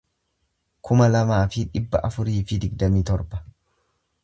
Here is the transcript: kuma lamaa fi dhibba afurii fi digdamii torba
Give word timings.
kuma 0.89 1.09
lamaa 1.15 1.41
fi 1.55 1.67
dhibba 1.75 2.03
afurii 2.09 2.41
fi 2.53 2.59
digdamii 2.65 3.05
torba 3.13 3.45